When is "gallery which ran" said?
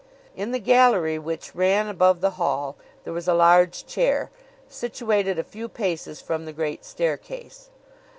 0.57-1.85